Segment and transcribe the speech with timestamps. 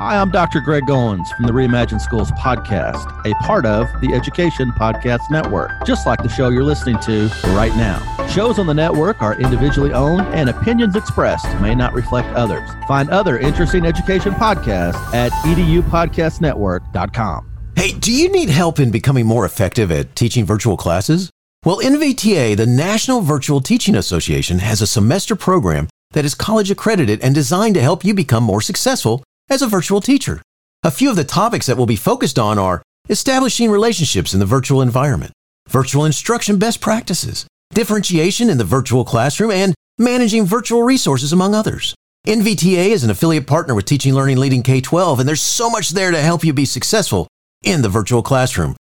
[0.00, 0.60] Hi, I'm Dr.
[0.62, 6.06] Greg Owens from the Reimagine Schools podcast, a part of the Education Podcast Network, just
[6.06, 8.00] like the show you're listening to right now.
[8.28, 12.66] Shows on the network are individually owned and opinions expressed may not reflect others.
[12.88, 17.50] Find other interesting education podcasts at edupodcastnetwork.com.
[17.76, 21.28] Hey, do you need help in becoming more effective at teaching virtual classes?
[21.62, 27.20] Well, NVTA, the National Virtual Teaching Association, has a semester program that is college accredited
[27.20, 30.40] and designed to help you become more successful as a virtual teacher.
[30.82, 34.46] A few of the topics that will be focused on are establishing relationships in the
[34.46, 35.32] virtual environment,
[35.68, 41.94] virtual instruction best practices, differentiation in the virtual classroom, and managing virtual resources, among others.
[42.26, 45.90] NVTA is an affiliate partner with Teaching Learning Leading K 12, and there's so much
[45.90, 47.26] there to help you be successful
[47.62, 48.76] in the virtual classroom.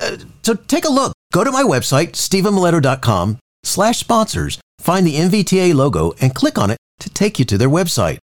[0.00, 1.12] Uh, so take a look.
[1.32, 6.78] Go to my website, stephenmiletto.com slash sponsors, find the NVTA logo, and click on it
[7.00, 8.18] to take you to their website.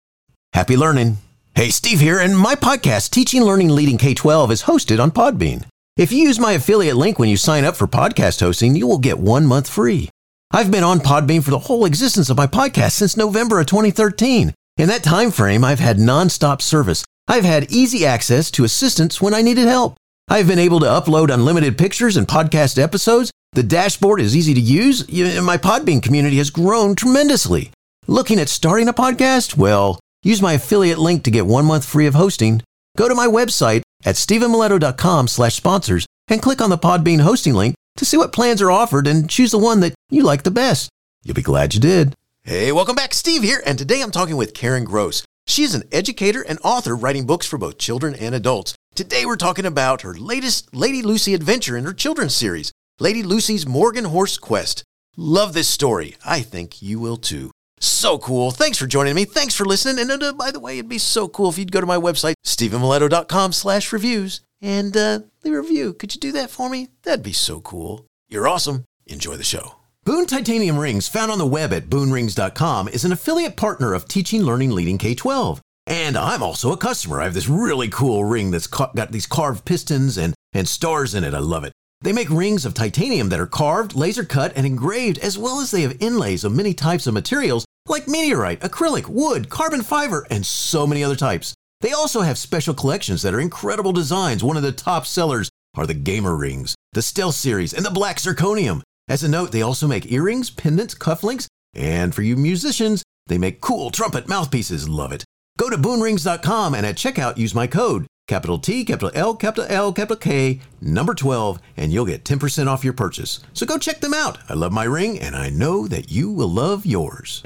[0.52, 1.18] Happy learning.
[1.56, 5.64] Hey, Steve here, and my podcast, Teaching Learning Leading K 12, is hosted on Podbean.
[5.96, 8.98] If you use my affiliate link when you sign up for podcast hosting, you will
[8.98, 10.10] get one month free.
[10.50, 14.52] I've been on Podbean for the whole existence of my podcast since November of 2013.
[14.78, 17.04] In that time frame, I've had nonstop service.
[17.28, 19.94] I've had easy access to assistance when I needed help.
[20.26, 23.30] I've been able to upload unlimited pictures and podcast episodes.
[23.52, 25.02] The dashboard is easy to use.
[25.08, 27.70] And my Podbean community has grown tremendously.
[28.08, 29.56] Looking at starting a podcast?
[29.56, 32.62] Well, Use my affiliate link to get one month free of hosting.
[32.96, 37.74] Go to my website at stephenmiletto.com slash sponsors and click on the Podbean hosting link
[37.98, 40.88] to see what plans are offered and choose the one that you like the best.
[41.24, 42.14] You'll be glad you did.
[42.42, 43.12] Hey, welcome back.
[43.12, 45.22] Steve here, and today I'm talking with Karen Gross.
[45.46, 48.74] She is an educator and author writing books for both children and adults.
[48.94, 53.66] Today we're talking about her latest Lady Lucy adventure in her children's series, Lady Lucy's
[53.66, 54.84] Morgan Horse Quest.
[55.18, 56.16] Love this story.
[56.24, 57.50] I think you will too.
[57.84, 58.50] So cool.
[58.50, 59.26] Thanks for joining me.
[59.26, 60.10] Thanks for listening.
[60.10, 62.34] And uh, by the way, it'd be so cool if you'd go to my website,
[62.44, 65.92] stephenmiletto.com slash reviews and uh, leave a review.
[65.92, 66.88] Could you do that for me?
[67.02, 68.06] That'd be so cool.
[68.28, 68.84] You're awesome.
[69.06, 69.76] Enjoy the show.
[70.04, 74.42] Boone Titanium Rings, found on the web at boonrings.com, is an affiliate partner of Teaching
[74.42, 75.60] Learning Leading K-12.
[75.86, 77.20] And I'm also a customer.
[77.20, 81.24] I have this really cool ring that's got these carved pistons and, and stars in
[81.24, 81.34] it.
[81.34, 81.72] I love it.
[82.00, 85.70] They make rings of titanium that are carved, laser cut, and engraved, as well as
[85.70, 90.44] they have inlays of many types of materials like meteorite, acrylic, wood, carbon fiber, and
[90.44, 91.54] so many other types.
[91.80, 94.42] They also have special collections that are incredible designs.
[94.42, 98.16] One of the top sellers are the Gamer Rings, the Stealth Series, and the Black
[98.16, 98.82] Zirconium.
[99.08, 103.60] As a note, they also make earrings, pendants, cufflinks, and for you musicians, they make
[103.60, 104.88] cool trumpet mouthpieces.
[104.88, 105.24] Love it.
[105.58, 109.92] Go to boonrings.com and at checkout use my code capital T, capital L, capital L,
[109.92, 113.40] capital K, number 12, and you'll get 10% off your purchase.
[113.52, 114.38] So go check them out.
[114.48, 117.42] I love my ring, and I know that you will love yours.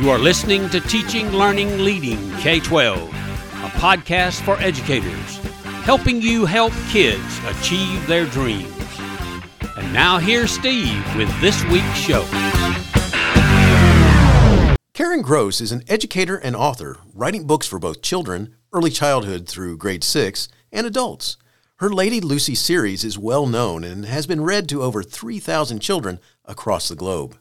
[0.00, 5.36] You are listening to Teaching, Learning, Leading K 12, a podcast for educators,
[5.84, 8.71] helping you help kids achieve their dreams.
[9.92, 12.22] Now here's Steve with this week's show.
[14.94, 19.76] Karen Gross is an educator and author, writing books for both children, early childhood through
[19.76, 21.36] grade 6, and adults.
[21.76, 26.20] Her Lady Lucy series is well known and has been read to over 3,000 children
[26.46, 27.36] across the globe.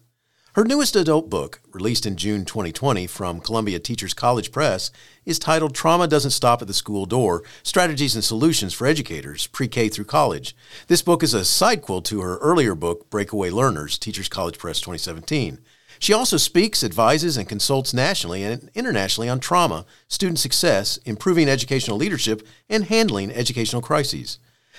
[0.56, 4.92] Her newest adult book, released in June 2020 from Columbia Teachers College Press,
[5.26, 9.70] is titled Trauma Doesn't Stop at the School Door Strategies and Solutions for Educators, Pre
[9.70, 10.54] K through College.
[10.88, 15.60] This book is a sidequel to her earlier book, Breakaway Learners, Teachers College Press 2017.
[16.00, 21.96] She also speaks, advises, and consults nationally and internationally on trauma, student success, improving educational
[21.96, 24.38] leadership, and handling educational crises.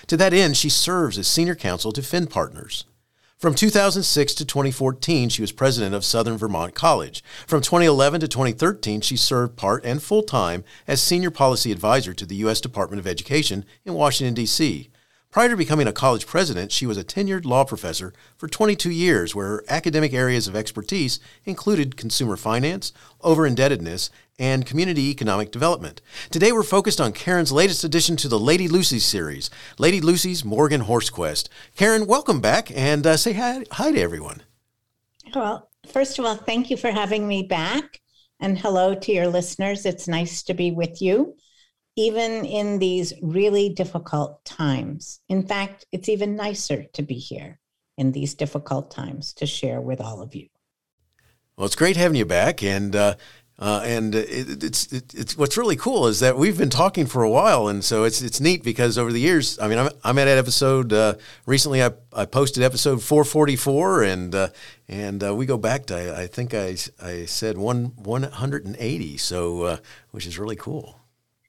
[0.08, 2.84] To that end, she serves as senior counsel to Finn Partners.
[3.42, 7.24] From 2006 to 2014, she was president of Southern Vermont College.
[7.44, 12.24] From 2011 to 2013, she served part and full time as senior policy advisor to
[12.24, 12.60] the U.S.
[12.60, 14.91] Department of Education in Washington, D.C.
[15.32, 19.34] Prior to becoming a college president, she was a tenured law professor for 22 years,
[19.34, 22.92] where her academic areas of expertise included consumer finance,
[23.22, 26.02] over indebtedness, and community economic development.
[26.30, 29.48] Today, we're focused on Karen's latest addition to the Lady Lucy series,
[29.78, 31.48] Lady Lucy's Morgan Horse Quest.
[31.76, 34.42] Karen, welcome back and uh, say hi, hi to everyone.
[35.34, 38.02] Well, first of all, thank you for having me back.
[38.38, 39.86] And hello to your listeners.
[39.86, 41.36] It's nice to be with you
[41.96, 45.20] even in these really difficult times.
[45.28, 47.58] In fact, it's even nicer to be here
[47.98, 50.48] in these difficult times to share with all of you.
[51.56, 52.62] Well, it's great having you back.
[52.62, 53.14] And uh,
[53.58, 57.22] Uh, and it, it's it, it's what's really cool is that we've been talking for
[57.22, 60.18] a while, and so it's it's neat because over the years, I mean, I'm, I'm
[60.18, 61.14] at episode uh,
[61.46, 61.80] recently.
[61.80, 64.48] I, I posted episode 444, and uh,
[64.88, 69.62] and uh, we go back to I, I, think I I said one 180, so
[69.62, 69.76] uh,
[70.10, 71.01] which is really cool.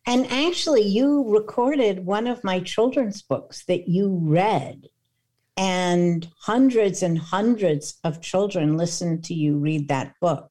[0.05, 4.88] And actually, you recorded one of my children's books that you read,
[5.55, 10.50] and hundreds and hundreds of children listened to you read that book.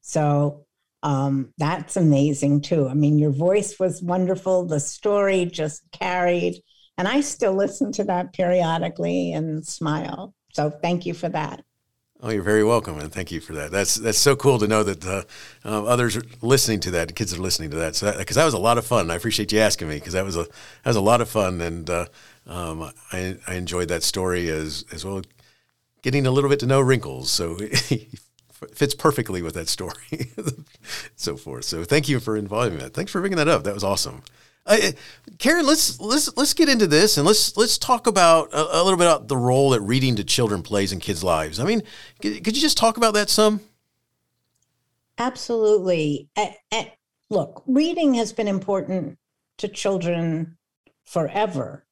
[0.00, 0.66] So
[1.02, 2.88] um, that's amazing too.
[2.88, 4.66] I mean, your voice was wonderful.
[4.66, 6.62] The story just carried.
[6.98, 10.34] And I still listen to that periodically and smile.
[10.52, 11.62] So thank you for that.
[12.22, 13.70] Oh, you're very welcome, and thank you for that.
[13.70, 15.22] That's that's so cool to know that uh,
[15.64, 17.14] uh, others are listening to that.
[17.14, 17.96] Kids are listening to that.
[17.96, 19.10] So because that, that, was a lot of fun.
[19.10, 21.62] I appreciate you asking me because that was a that was a lot of fun,
[21.62, 22.06] and uh,
[22.46, 25.22] um, I I enjoyed that story as as well,
[26.02, 27.30] getting a little bit to know Wrinkles.
[27.30, 27.56] So
[28.72, 30.30] fits perfectly with that story,
[31.16, 31.64] so forth.
[31.64, 32.92] So thank you for involving that.
[32.92, 33.64] Thanks for bringing that up.
[33.64, 34.24] That was awesome.
[34.70, 34.92] Uh,
[35.38, 38.96] Karen, let's let's let's get into this and let's let's talk about a, a, little
[38.96, 41.58] bit about the role that reading to children plays in kids' lives.
[41.58, 41.82] I mean,
[42.22, 43.60] could, could you just talk about that some?
[45.18, 46.28] Absolutely.
[47.30, 49.18] look, reading has been important
[49.58, 50.56] to children
[51.04, 51.84] forever,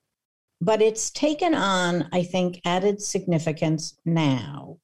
[0.60, 4.78] but it's taken on, I think, added significance now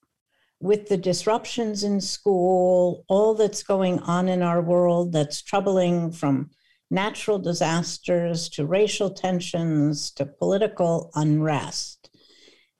[0.60, 6.50] with the disruptions in school, all that's going on in our world that's troubling from
[6.90, 12.10] natural disasters to racial tensions to political unrest.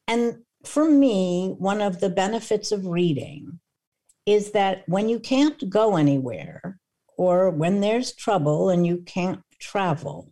[0.07, 3.61] And for me, one of the benefits of reading
[4.27, 6.79] is that when you can't go anywhere
[7.19, 10.31] or when there's trouble and you can't travel,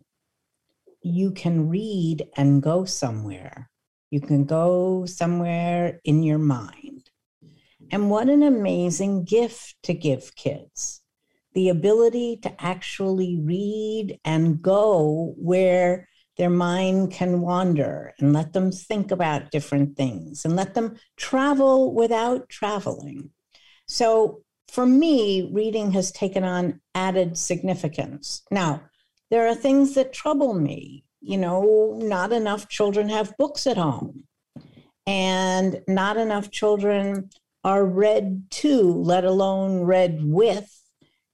[1.01, 3.69] you can read and go somewhere.
[4.09, 7.09] You can go somewhere in your mind.
[7.91, 11.02] And what an amazing gift to give kids
[11.53, 16.07] the ability to actually read and go where
[16.37, 21.93] their mind can wander and let them think about different things and let them travel
[21.93, 23.29] without traveling.
[23.87, 28.41] So, for me, reading has taken on added significance.
[28.49, 28.81] Now,
[29.29, 31.03] there are things that trouble me.
[31.21, 34.23] You know, not enough children have books at home,
[35.05, 37.29] and not enough children
[37.63, 40.82] are read to, let alone read with.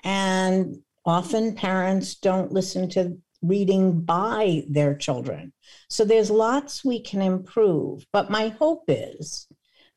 [0.03, 5.53] And often parents don't listen to reading by their children.
[5.87, 8.05] So there's lots we can improve.
[8.11, 9.47] But my hope is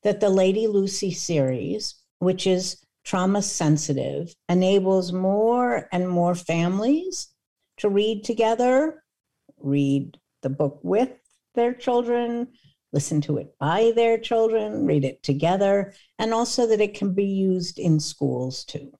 [0.02, 7.28] that the Lady Lucy series, which is trauma sensitive, enables more and more families
[7.78, 9.02] to read together,
[9.58, 11.10] read the book with
[11.54, 12.48] their children,
[12.92, 17.24] listen to it by their children, read it together, and also that it can be
[17.24, 18.92] used in schools too.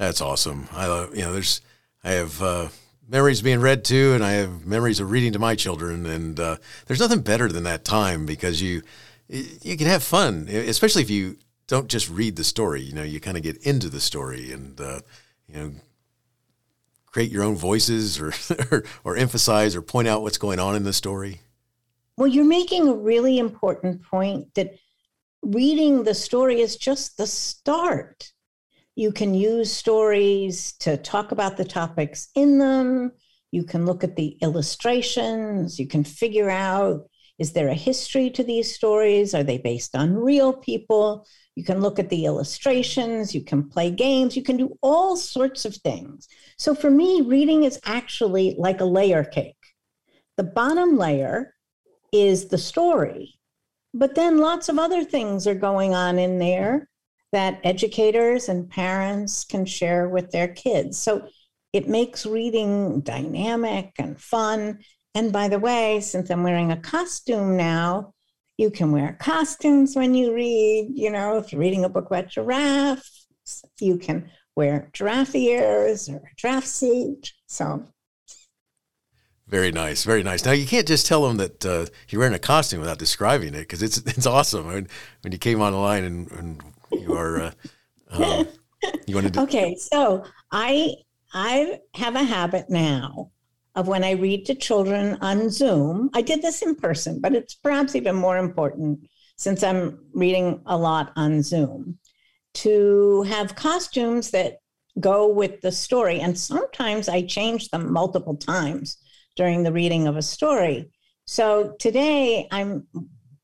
[0.00, 0.66] That's awesome.
[0.72, 1.60] I you know, there's,
[2.02, 2.68] I have uh,
[3.06, 6.56] memories being read to, and I have memories of reading to my children, and uh,
[6.86, 8.80] there's nothing better than that time because you,
[9.28, 11.36] you can have fun, especially if you
[11.66, 12.80] don't just read the story.
[12.80, 15.00] You know, you kind of get into the story, and uh,
[15.46, 15.72] you know,
[17.04, 18.32] create your own voices or,
[18.70, 21.42] or, or emphasize or point out what's going on in the story.
[22.16, 24.78] Well, you're making a really important point that
[25.42, 28.32] reading the story is just the start.
[29.00, 33.12] You can use stories to talk about the topics in them.
[33.50, 35.78] You can look at the illustrations.
[35.78, 37.08] You can figure out
[37.38, 39.34] is there a history to these stories?
[39.34, 41.26] Are they based on real people?
[41.56, 43.34] You can look at the illustrations.
[43.34, 44.36] You can play games.
[44.36, 46.28] You can do all sorts of things.
[46.58, 49.56] So for me, reading is actually like a layer cake.
[50.36, 51.54] The bottom layer
[52.12, 53.40] is the story.
[53.94, 56.89] But then lots of other things are going on in there
[57.32, 60.98] that educators and parents can share with their kids.
[60.98, 61.28] So
[61.72, 64.80] it makes reading dynamic and fun.
[65.14, 68.14] And by the way, since I'm wearing a costume now,
[68.56, 70.90] you can wear costumes when you read.
[70.94, 73.26] You know, if you're reading a book about giraffes,
[73.80, 77.32] you can wear giraffe ears or a giraffe seat.
[77.46, 77.86] So
[79.50, 80.44] very nice, very nice.
[80.44, 83.60] Now you can't just tell them that uh, you're wearing a costume without describing it
[83.60, 84.66] because it's it's awesome.
[84.66, 84.88] When
[85.22, 87.52] when you came on the line and, and you are, uh,
[88.10, 88.48] um,
[89.06, 89.32] you want to.
[89.32, 90.94] Do- okay, so I
[91.32, 93.30] I have a habit now
[93.74, 96.10] of when I read to children on Zoom.
[96.14, 100.76] I did this in person, but it's perhaps even more important since I'm reading a
[100.76, 101.98] lot on Zoom
[102.52, 104.58] to have costumes that
[104.98, 108.98] go with the story, and sometimes I change them multiple times
[109.36, 110.90] during the reading of a story.
[111.26, 112.88] So today I'm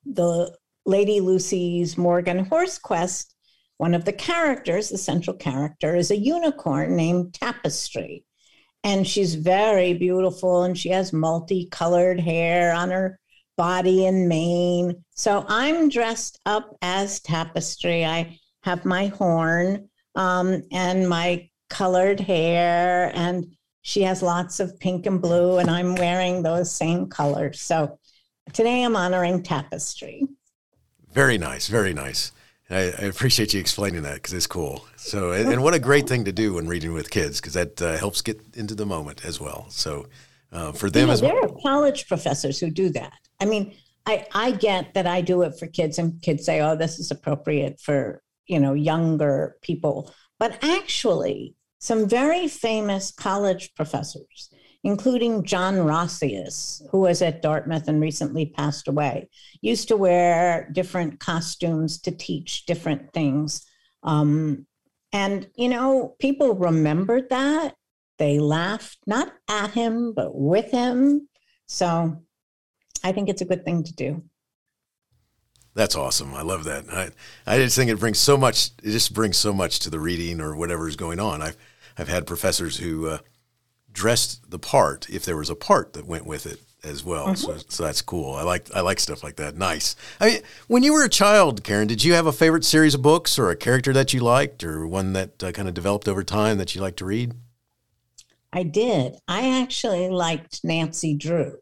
[0.05, 3.36] the Lady Lucy's Morgan Horse Quest
[3.78, 8.25] one of the characters, the central character, is a unicorn named Tapestry.
[8.85, 13.18] And she's very beautiful and she has multicolored hair on her
[13.56, 15.04] body and mane.
[15.14, 18.04] So I'm dressed up as Tapestry.
[18.04, 25.06] I have my horn um, and my colored hair, and she has lots of pink
[25.06, 27.61] and blue, and I'm wearing those same colors.
[27.61, 27.99] So
[28.52, 30.26] today I'm honoring Tapestry.
[31.12, 32.33] Very nice, very nice.
[32.68, 34.85] I, I appreciate you explaining that because it's cool.
[34.96, 37.80] So, and, and, what a great thing to do when reading with kids because that
[37.80, 39.66] uh, helps get into the moment as well.
[39.68, 40.06] So,
[40.52, 43.18] uh, for them, you know, as there are college professors who do that.
[43.40, 46.76] I mean, I I get that I do it for kids, and kids say, "Oh,
[46.76, 54.50] this is appropriate for you know younger people," but actually, some very famous college professors
[54.87, 59.28] including John Rassias, who was at Dartmouth and recently passed away,
[59.61, 63.66] used to wear different costumes to teach different things.
[64.05, 64.64] Um,
[65.12, 67.75] and, you know, people remembered that.
[68.19, 71.28] They laughed, not at him, but with him.
[71.66, 72.23] So
[73.02, 74.23] I think it's a good thing to do.
[75.75, 76.33] That's awesome.
[76.33, 76.85] I love that.
[76.93, 77.11] I,
[77.45, 78.71] I just think it brings so much.
[78.85, 81.43] It just brings so much to the reading or whatever is going on.
[81.43, 81.57] I've
[81.99, 83.19] I've had professors who uh,
[83.97, 87.29] dressed the part if there was a part that went with it as well.
[87.29, 87.35] Mm-hmm.
[87.35, 88.35] So, so that's cool.
[88.35, 89.57] I like I like stuff like that.
[89.57, 89.97] Nice.
[90.21, 93.00] I mean, when you were a child, Karen, did you have a favorite series of
[93.03, 96.23] books or a character that you liked, or one that uh, kind of developed over
[96.23, 97.35] time that you liked to read?
[98.53, 99.17] I did.
[99.26, 101.57] I actually liked Nancy Drew,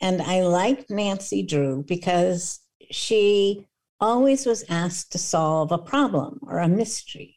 [0.00, 3.64] and I liked Nancy Drew because she
[4.00, 7.36] always was asked to solve a problem or a mystery,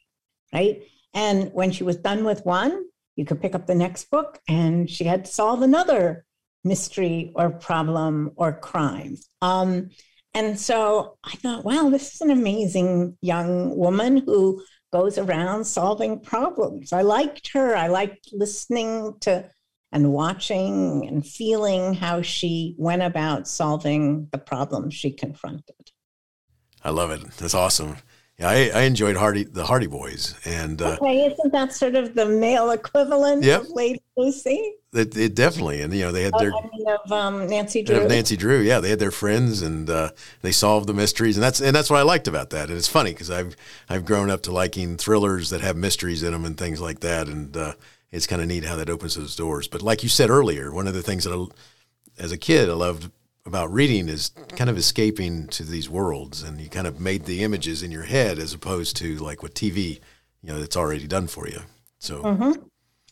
[0.52, 0.82] right?
[1.14, 2.84] And when she was done with one,
[3.16, 6.24] you could pick up the next book and she had to solve another
[6.64, 9.16] mystery or problem or crime.
[9.40, 9.90] Um,
[10.34, 16.20] and so I thought, wow, this is an amazing young woman who goes around solving
[16.20, 16.92] problems.
[16.92, 17.76] I liked her.
[17.76, 19.50] I liked listening to
[19.92, 25.90] and watching and feeling how she went about solving the problems she confronted.
[26.82, 27.30] I love it.
[27.36, 27.98] That's awesome.
[28.38, 32.14] Yeah, I, I enjoyed Hardy, the Hardy Boys, and uh, okay, isn't that sort of
[32.14, 33.62] the male equivalent yep.
[33.62, 34.74] of Lady Lucy?
[34.94, 38.06] It, it, definitely, and you know they had their I mean of um, Nancy Drew.
[38.08, 40.10] Nancy Drew, yeah, they had their friends, and uh,
[40.40, 42.68] they solved the mysteries, and that's and that's what I liked about that.
[42.68, 43.54] And it's funny because I've
[43.88, 47.28] I've grown up to liking thrillers that have mysteries in them and things like that,
[47.28, 47.74] and uh,
[48.10, 49.68] it's kind of neat how that opens those doors.
[49.68, 52.74] But like you said earlier, one of the things that I, as a kid I
[52.74, 53.10] loved
[53.44, 57.42] about reading is kind of escaping to these worlds and you kind of made the
[57.42, 60.00] images in your head as opposed to like what TV,
[60.42, 61.60] you know, it's already done for you.
[61.98, 62.62] So mm-hmm.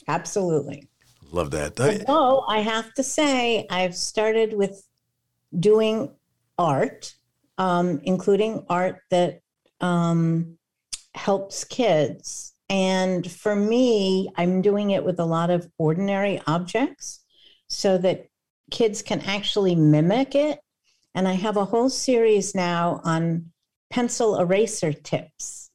[0.09, 0.89] absolutely.
[1.33, 1.79] Love that.
[1.81, 4.85] Although I have to say, I've started with
[5.59, 6.13] doing
[6.59, 7.15] art,
[7.59, 9.41] um, including art that
[9.81, 10.59] um,
[11.15, 12.55] helps kids.
[12.69, 17.21] And for me, I'm doing it with a lot of ordinary objects
[17.69, 18.30] so that
[18.71, 20.61] kids can actually mimic it.
[21.15, 23.47] And I have a whole series now on
[23.91, 25.71] pencil eraser tips.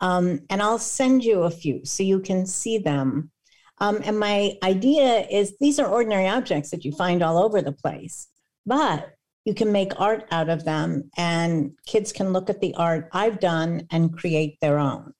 [0.00, 3.30] Um, and I'll send you a few so you can see them.
[3.78, 7.72] Um, and my idea is these are ordinary objects that you find all over the
[7.72, 8.28] place,
[8.66, 9.14] but
[9.44, 13.40] you can make art out of them, and kids can look at the art I've
[13.40, 15.14] done and create their own.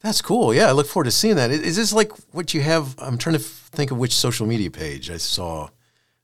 [0.00, 0.52] That's cool.
[0.52, 1.50] Yeah, I look forward to seeing that.
[1.50, 2.96] Is this like what you have?
[2.98, 5.68] I'm trying to think of which social media page I saw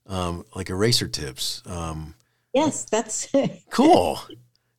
[0.06, 1.62] um, like eraser tips.
[1.66, 2.14] Um,
[2.52, 3.28] yes, that's
[3.70, 4.20] cool.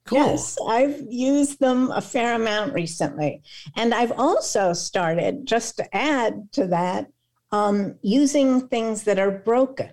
[0.05, 0.19] Cool.
[0.19, 3.41] Yes, I've used them a fair amount recently.
[3.75, 7.07] And I've also started, just to add to that,
[7.51, 9.89] um, using things that are broken.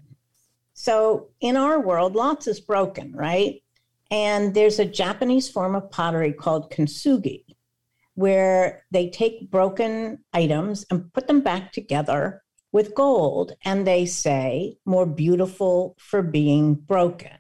[0.75, 3.63] So in our world, lots is broken, right?
[4.11, 7.45] And there's a Japanese form of pottery called kintsugi,
[8.15, 12.42] where they take broken items and put them back together
[12.73, 17.39] with gold, and they say, more beautiful for being broken.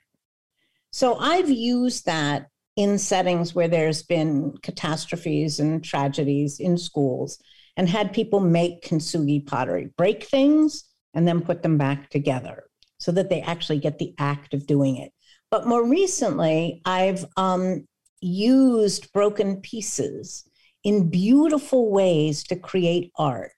[0.90, 7.38] So I've used that in settings where there's been catastrophes and tragedies in schools
[7.76, 10.84] and had people make kintsugi pottery, break things
[11.14, 12.64] and then put them back together
[12.98, 15.12] so that they actually get the act of doing it.
[15.50, 17.86] But more recently, I've um,
[18.20, 20.44] used broken pieces
[20.84, 23.52] in beautiful ways to create art.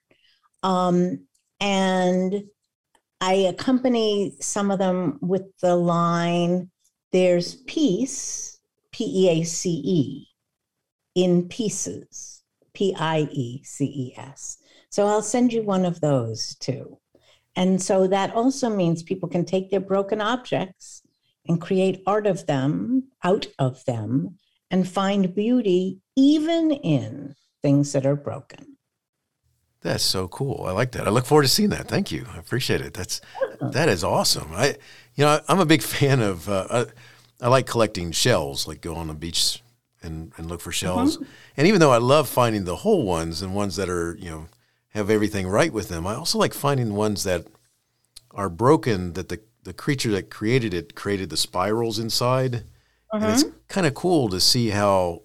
[0.63, 1.27] Um,
[1.59, 2.43] and
[3.21, 6.69] I accompany some of them with the line
[7.11, 8.59] there's peace,
[8.91, 10.27] P E A C E,
[11.15, 12.43] in pieces,
[12.73, 14.57] P I E C E S.
[14.89, 16.99] So I'll send you one of those too.
[17.55, 21.03] And so that also means people can take their broken objects
[21.47, 24.37] and create art of them, out of them,
[24.69, 28.74] and find beauty even in things that are broken.
[29.85, 30.65] That's so cool.
[30.67, 31.05] I like that.
[31.05, 31.87] I look forward to seeing that.
[31.87, 32.25] Thank you.
[32.33, 32.95] I appreciate it.
[32.95, 33.21] That's
[33.61, 34.49] that is awesome.
[34.51, 34.77] I,
[35.13, 36.49] you know, I'm a big fan of.
[36.49, 38.67] Uh, I, I, like collecting shells.
[38.67, 39.61] Like go on the beach
[40.01, 41.17] and, and look for shells.
[41.17, 41.29] Mm-hmm.
[41.57, 44.47] And even though I love finding the whole ones and ones that are you know
[44.95, 47.45] have everything right with them, I also like finding ones that
[48.31, 49.13] are broken.
[49.13, 52.63] That the the creature that created it created the spirals inside.
[53.13, 53.57] And it's mm-hmm.
[53.67, 55.21] kind of cool to see how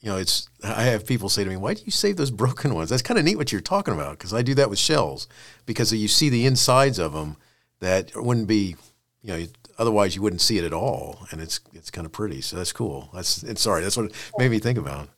[0.00, 2.74] you know, it's I have people say to me, "Why do you save those broken
[2.74, 5.28] ones?" That's kind of neat what you're talking about because I do that with shells
[5.66, 7.36] because you see the insides of them
[7.80, 8.76] that wouldn't be,
[9.22, 9.46] you know,
[9.78, 12.40] otherwise you wouldn't see it at all, and it's it's kind of pretty.
[12.40, 13.10] So that's cool.
[13.12, 15.10] That's and sorry, that's what it made me think about.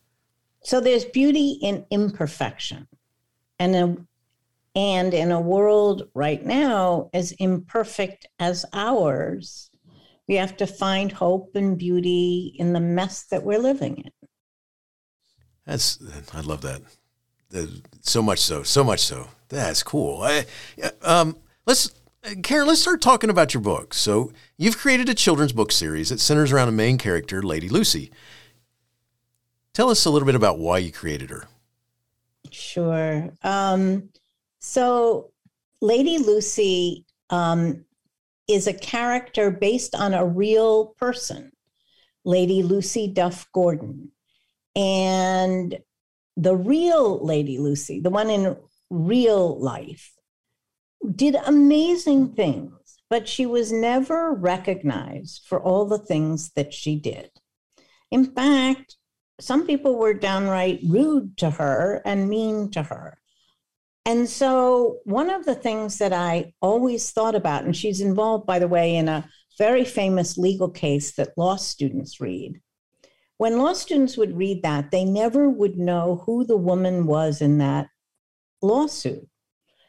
[0.64, 2.88] So there's beauty in imperfection,
[3.60, 3.96] and a,
[4.74, 9.70] and in a world right now as imperfect as ours,
[10.26, 14.21] we have to find hope and beauty in the mess that we're living in.
[15.66, 15.99] That's
[16.33, 16.83] I love that.
[18.00, 19.28] So much so, so much so.
[19.49, 20.23] That's cool.
[20.23, 20.47] I,
[21.02, 21.92] um, let's
[22.42, 23.95] Karen, let's start talking about your book.
[23.95, 28.11] So you've created a children's book series that centers around a main character, Lady Lucy.
[29.75, 31.49] Tell us a little bit about why you created her.
[32.50, 33.31] Sure.
[33.42, 34.11] Um,
[34.61, 35.33] so
[35.81, 37.85] Lady Lucy um,
[38.47, 41.50] is a character based on a real person,
[42.25, 44.12] Lady Lucy Duff Gordon.
[44.74, 45.78] And
[46.36, 48.56] the real Lady Lucy, the one in
[48.90, 50.12] real life,
[51.14, 57.30] did amazing things, but she was never recognized for all the things that she did.
[58.10, 58.96] In fact,
[59.40, 63.18] some people were downright rude to her and mean to her.
[64.04, 68.58] And so, one of the things that I always thought about, and she's involved, by
[68.58, 72.60] the way, in a very famous legal case that law students read,
[73.42, 77.58] when law students would read that, they never would know who the woman was in
[77.58, 77.88] that
[78.62, 79.28] lawsuit.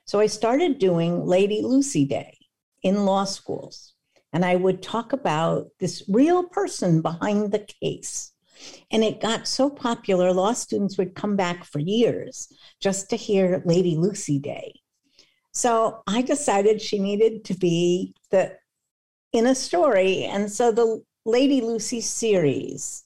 [0.06, 2.36] So I started doing Lady Lucy Day
[2.82, 3.94] in law schools.
[4.34, 8.32] And I would talk about this real person behind the case.
[8.90, 13.62] And it got so popular, law students would come back for years just to hear
[13.66, 14.82] Lady Lucy Day.
[15.52, 18.58] So I decided she needed to be the
[19.32, 20.24] in a story.
[20.24, 23.03] And so the Lady Lucy series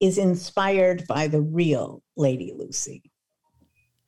[0.00, 3.02] is inspired by the real Lady Lucy.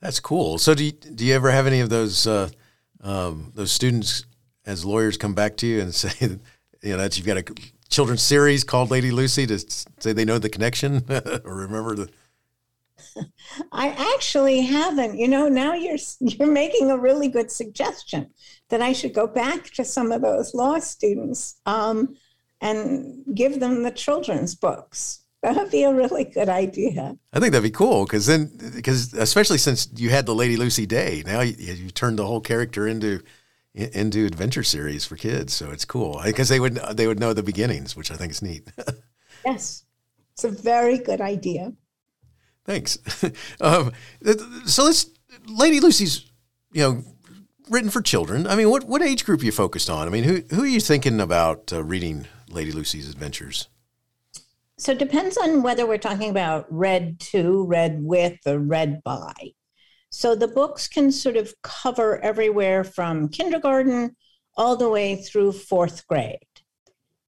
[0.00, 0.58] That's cool.
[0.58, 2.48] So do you, do you ever have any of those uh,
[3.02, 4.24] um, those students
[4.66, 6.38] as lawyers come back to you and say, you
[6.82, 7.44] know, that you've got a
[7.88, 11.04] children's series called Lady Lucy to say they know the connection
[11.44, 12.10] or remember the.
[13.72, 15.18] I actually haven't.
[15.18, 18.30] You know, now you're you're making a really good suggestion
[18.68, 22.14] that I should go back to some of those law students um,
[22.60, 25.24] and give them the children's books.
[25.42, 27.16] That would be a really good idea.
[27.32, 30.84] I think that'd be cool because then, because especially since you had the Lady Lucy
[30.84, 33.22] Day, now you, you turned the whole character into
[33.74, 35.54] into adventure series for kids.
[35.54, 38.42] So it's cool because they would they would know the beginnings, which I think is
[38.42, 38.68] neat.
[39.46, 39.84] yes,
[40.32, 41.72] it's a very good idea.
[42.66, 42.98] Thanks.
[43.62, 43.92] um,
[44.66, 45.06] so let's
[45.46, 46.30] Lady Lucy's,
[46.72, 47.04] you know,
[47.70, 48.46] written for children.
[48.46, 50.06] I mean, what what age group are you focused on?
[50.06, 53.68] I mean, who who are you thinking about uh, reading Lady Lucy's adventures?
[54.80, 59.34] So it depends on whether we're talking about read to, read with, or read by.
[60.08, 64.16] So the books can sort of cover everywhere from kindergarten
[64.56, 66.38] all the way through fourth grade.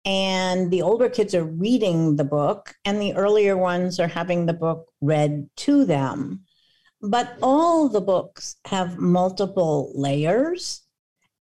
[0.06, 4.54] And the older kids are reading the book, and the earlier ones are having the
[4.54, 6.44] book read to them.
[7.02, 10.86] But all the books have multiple layers.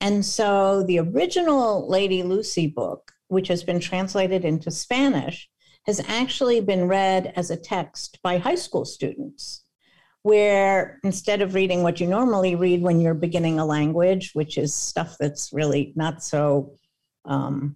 [0.02, 5.48] And so the original Lady Lucy book, which has been translated into Spanish,
[5.86, 9.64] has actually been read as a text by high school students,
[10.24, 14.74] where instead of reading what you normally read when you're beginning a language, which is
[14.74, 16.74] stuff that's really not so
[17.26, 17.76] um,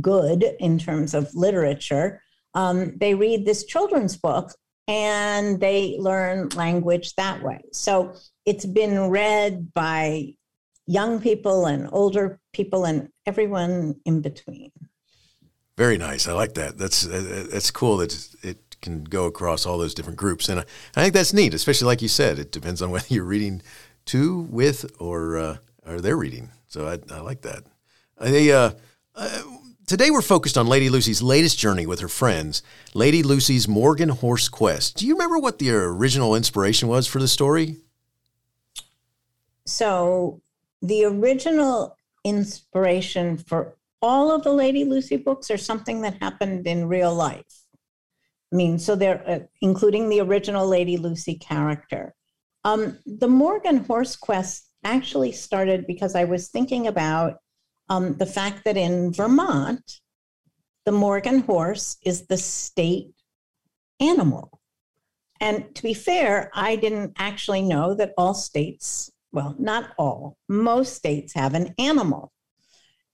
[0.00, 2.22] good in terms of literature,
[2.54, 4.52] um, they read this children's book
[4.88, 7.60] and they learn language that way.
[7.72, 10.34] So it's been read by
[10.86, 14.70] young people and older people and everyone in between.
[15.76, 16.28] Very nice.
[16.28, 16.76] I like that.
[16.76, 20.64] That's that's cool that it can go across all those different groups, and I,
[20.96, 21.54] I think that's neat.
[21.54, 23.62] Especially like you said, it depends on whether you're reading
[24.06, 25.56] to, with, or uh,
[25.86, 26.50] or they're reading.
[26.66, 27.64] So I, I like that.
[28.18, 28.70] Uh,
[29.14, 29.42] uh,
[29.86, 32.62] today we're focused on Lady Lucy's latest journey with her friends,
[32.94, 34.96] Lady Lucy's Morgan Horse Quest.
[34.96, 37.76] Do you remember what the original inspiration was for the story?
[39.66, 40.40] So
[40.80, 46.88] the original inspiration for all of the Lady Lucy books are something that happened in
[46.88, 47.62] real life.
[48.52, 52.14] I mean, so they're uh, including the original Lady Lucy character.
[52.64, 57.38] Um, the Morgan Horse Quest actually started because I was thinking about
[57.88, 60.00] um, the fact that in Vermont,
[60.84, 63.14] the Morgan horse is the state
[64.00, 64.60] animal.
[65.40, 70.94] And to be fair, I didn't actually know that all states, well, not all, most
[70.94, 72.32] states have an animal.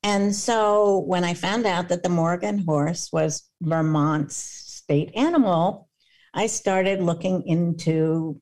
[0.03, 5.89] And so when I found out that the Morgan horse was Vermont's state animal,
[6.35, 8.41] I started looking into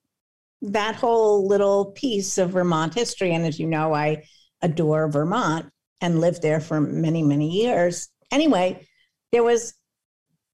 [0.63, 3.35] that whole little piece of Vermont history.
[3.35, 4.25] And as you know, I
[4.63, 8.09] adore Vermont and lived there for many, many years.
[8.31, 8.87] Anyway,
[9.33, 9.75] there was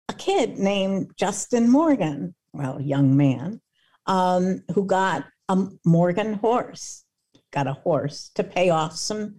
[0.09, 3.61] a kid named Justin Morgan, well, young man,
[4.07, 7.05] um, who got a Morgan horse,
[7.53, 9.39] got a horse to pay off some,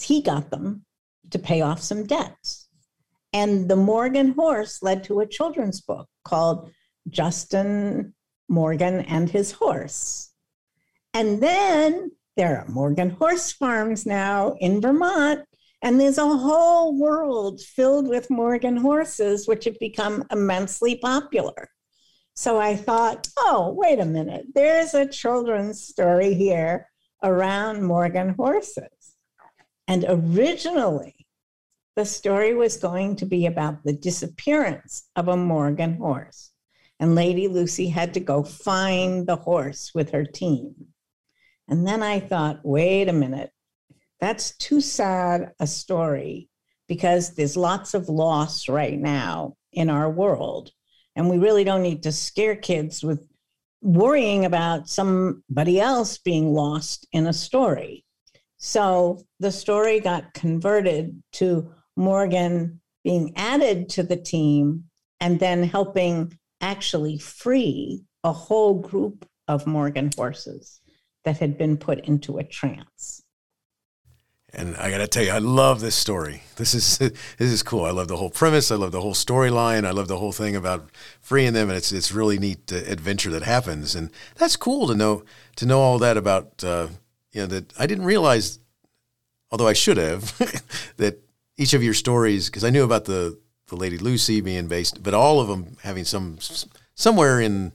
[0.00, 0.84] he got them
[1.30, 2.68] to pay off some debts.
[3.32, 6.70] And the Morgan horse led to a children's book called
[7.08, 8.14] Justin
[8.48, 10.30] Morgan and his horse.
[11.12, 15.44] And then there are Morgan horse farms now in Vermont.
[15.82, 21.68] And there's a whole world filled with Morgan horses, which have become immensely popular.
[22.34, 26.88] So I thought, oh, wait a minute, there's a children's story here
[27.22, 28.88] around Morgan horses.
[29.86, 31.26] And originally,
[31.96, 36.50] the story was going to be about the disappearance of a Morgan horse.
[36.98, 40.74] And Lady Lucy had to go find the horse with her team.
[41.68, 43.50] And then I thought, wait a minute,
[44.20, 46.48] that's too sad a story
[46.88, 50.70] because there's lots of loss right now in our world.
[51.16, 53.26] And we really don't need to scare kids with
[53.80, 58.03] worrying about somebody else being lost in a story.
[58.66, 64.84] So the story got converted to Morgan being added to the team
[65.20, 70.80] and then helping actually free a whole group of Morgan horses
[71.24, 73.22] that had been put into a trance.
[74.54, 76.42] And I got to tell you, I love this story.
[76.56, 77.84] This is this is cool.
[77.84, 78.70] I love the whole premise.
[78.70, 79.84] I love the whole storyline.
[79.84, 80.88] I love the whole thing about
[81.20, 83.94] freeing them, and it's it's really neat uh, adventure that happens.
[83.94, 85.22] And that's cool to know
[85.56, 86.64] to know all that about.
[86.64, 86.88] Uh,
[87.34, 88.58] you know that I didn't realize,
[89.50, 90.36] although I should have,
[90.96, 91.18] that
[91.56, 95.14] each of your stories because I knew about the the Lady Lucy being based, but
[95.14, 96.38] all of them having some
[96.94, 97.72] somewhere in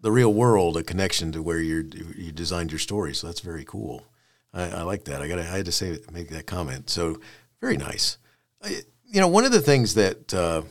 [0.00, 3.14] the real world a connection to where you you designed your story.
[3.14, 4.04] So that's very cool.
[4.52, 5.22] I, I like that.
[5.22, 6.90] I got I had to say make that comment.
[6.90, 7.20] So
[7.60, 8.18] very nice.
[8.62, 10.62] I, you know, one of the things that uh,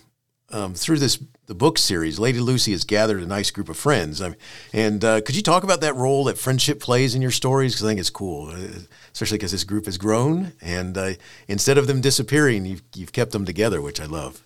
[0.52, 4.22] um, through this the book series, Lady Lucy has gathered a nice group of friends.
[4.22, 4.36] I
[4.74, 7.74] and uh, could you talk about that role that friendship plays in your stories?
[7.74, 8.80] Because I think it's cool, uh,
[9.14, 11.14] especially because this group has grown, and uh,
[11.48, 14.44] instead of them disappearing, you've you've kept them together, which I love.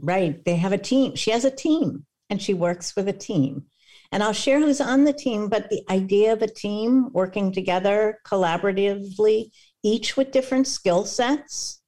[0.00, 1.14] Right, they have a team.
[1.14, 3.64] She has a team, and she works with a team.
[4.12, 8.20] And I'll share who's on the team, but the idea of a team working together
[8.26, 9.50] collaboratively,
[9.82, 11.80] each with different skill sets,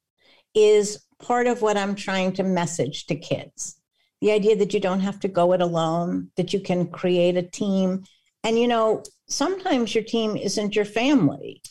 [0.53, 3.79] is part of what I'm trying to message to kids.
[4.21, 7.43] The idea that you don't have to go it alone, that you can create a
[7.43, 8.03] team.
[8.43, 11.61] And, you know, sometimes your team isn't your family.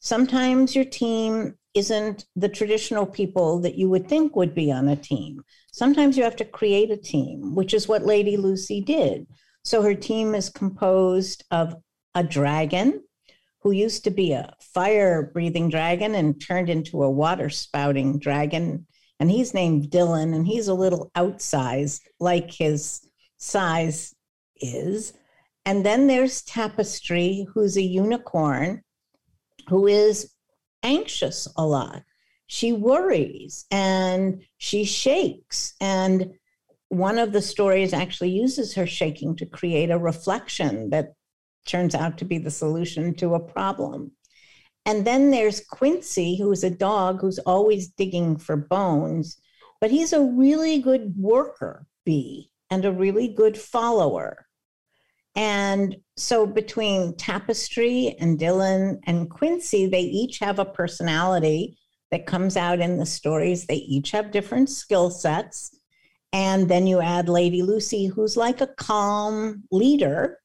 [0.00, 4.96] Sometimes your team isn't the traditional people that you would think would be on a
[4.96, 5.42] team.
[5.72, 9.26] Sometimes you have to create a team, which is what Lady Lucy did.
[9.64, 11.76] So her team is composed of
[12.14, 13.02] a dragon
[13.60, 18.86] who used to be a fire breathing dragon and turned into a water spouting dragon.
[19.20, 23.00] And he's named Dylan, and he's a little outsized, like his
[23.38, 24.14] size
[24.60, 25.12] is.
[25.66, 28.82] And then there's Tapestry, who's a unicorn
[29.68, 30.32] who is
[30.82, 32.02] anxious a lot.
[32.46, 35.74] She worries and she shakes.
[35.80, 36.32] And
[36.88, 41.12] one of the stories actually uses her shaking to create a reflection that
[41.66, 44.12] turns out to be the solution to a problem.
[44.86, 49.38] And then there's Quincy, who's a dog who's always digging for bones,
[49.80, 54.46] but he's a really good worker bee and a really good follower.
[55.36, 61.78] And so between Tapestry and Dylan and Quincy, they each have a personality
[62.10, 63.66] that comes out in the stories.
[63.66, 65.78] They each have different skill sets.
[66.32, 70.38] And then you add Lady Lucy, who's like a calm leader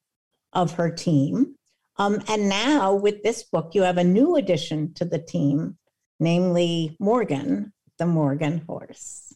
[0.54, 1.56] of her team.
[1.98, 5.78] Um, and now with this book, you have a new addition to the team,
[6.20, 9.36] namely Morgan, the Morgan horse.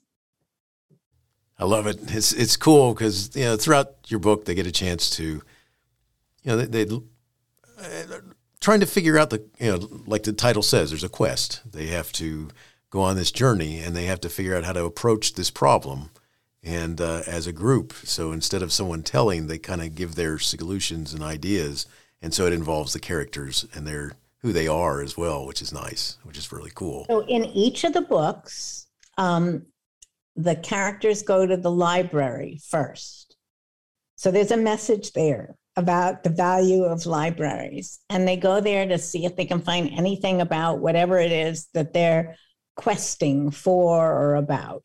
[1.59, 1.99] I love it.
[2.15, 5.41] It's it's cool because you know throughout your book they get a chance to, you
[6.45, 8.19] know, they, they uh,
[8.59, 11.61] trying to figure out the you know like the title says, there's a quest.
[11.71, 12.49] They have to
[12.89, 16.11] go on this journey and they have to figure out how to approach this problem
[16.67, 17.93] and uh, as a group.
[18.03, 21.85] So instead of someone telling, they kind of give their solutions and ideas,
[22.21, 25.73] and so it involves the characters and their who they are as well, which is
[25.73, 27.05] nice, which is really cool.
[27.09, 28.85] So in each of the books,
[29.17, 29.65] um,
[30.35, 33.35] the characters go to the library first.
[34.15, 38.97] So there's a message there about the value of libraries, and they go there to
[38.97, 42.35] see if they can find anything about whatever it is that they're
[42.75, 44.83] questing for or about.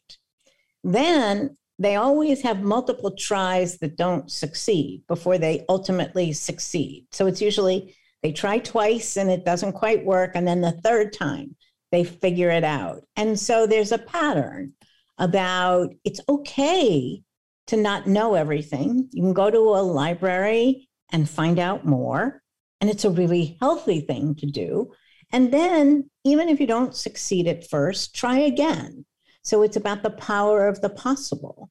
[0.83, 7.07] Then they always have multiple tries that don't succeed before they ultimately succeed.
[7.11, 10.33] So it's usually they try twice and it doesn't quite work.
[10.35, 11.57] And then the third time
[11.91, 13.05] they figure it out.
[13.17, 14.73] And so there's a pattern
[15.19, 17.23] about it's okay
[17.67, 19.09] to not know everything.
[19.13, 22.43] You can go to a library and find out more.
[22.81, 24.93] And it's a really healthy thing to do.
[25.31, 29.05] And then, even if you don't succeed at first, try again.
[29.43, 31.71] So it's about the power of the possible.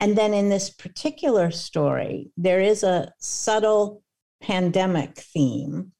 [0.00, 4.02] And then in this particular story, there is a subtle
[4.40, 5.92] pandemic theme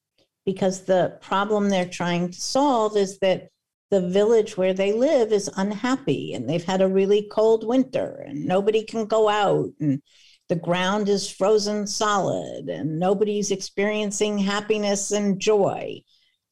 [0.45, 3.49] because the problem they're trying to solve is that
[3.91, 8.45] the village where they live is unhappy and they've had a really cold winter and
[8.45, 10.03] nobody can go out and
[10.49, 16.03] the ground is frozen solid and nobody's experiencing happiness and joy.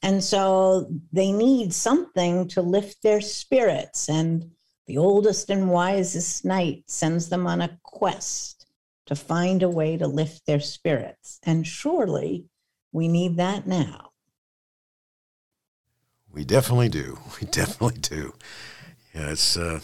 [0.02, 4.08] And so they need something to lift their spirits.
[4.08, 4.50] And
[4.86, 8.66] the oldest and wisest knight sends them on a quest
[9.06, 11.38] to find a way to lift their spirits.
[11.42, 12.46] And surely
[12.92, 14.10] we need that now.
[16.32, 17.18] We definitely do.
[17.40, 18.34] We definitely do.
[19.14, 19.80] Yeah, it's uh,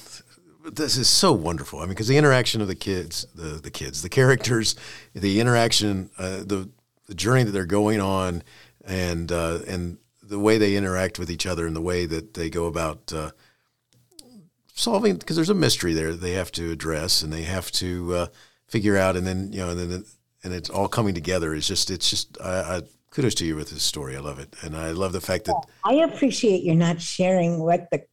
[0.65, 1.81] this is so wonderful.
[1.81, 4.77] I mean, because the interaction of the kids, the the kids, the characters,
[5.15, 6.71] the interaction, uh, the
[7.07, 8.43] the journey that they're going on,
[8.85, 12.51] and uh, and the way they interact with each other, and the way that they
[12.51, 13.31] go about uh,
[14.75, 15.17] solving.
[15.17, 18.27] Because there's a mystery there they have to address, and they have to uh,
[18.69, 20.05] figure out, and then you know, and then
[20.45, 21.55] and it's all coming together.
[21.55, 24.17] It's just it's just I, I kudos to you with this story.
[24.17, 27.91] I love it, and I love the fact that I appreciate you're not sharing what
[27.91, 28.05] the